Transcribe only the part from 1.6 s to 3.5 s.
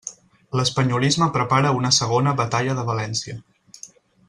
una segona Batalla de València.